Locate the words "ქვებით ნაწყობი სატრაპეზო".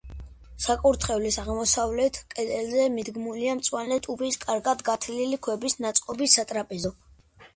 5.49-6.95